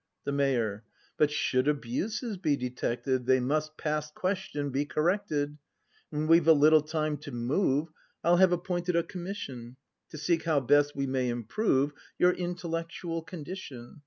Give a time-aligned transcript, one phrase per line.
[0.23, 0.83] The Mayor.
[1.15, 3.27] But should abuses be detected.
[3.27, 5.59] They must, past question, be corrected.
[6.09, 7.89] When we've a little time to move,
[8.23, 9.75] I'll have appointed a commission.
[10.09, 13.99] To seek how best we may improve Your intellectual condition.